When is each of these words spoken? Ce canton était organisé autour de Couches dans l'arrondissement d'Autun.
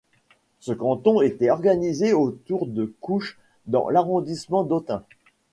Ce 0.61 0.71
canton 0.71 1.21
était 1.21 1.51
organisé 1.51 2.11
autour 2.13 2.65
de 2.65 2.91
Couches 3.01 3.37
dans 3.67 3.87
l'arrondissement 3.87 4.63
d'Autun. 4.63 5.03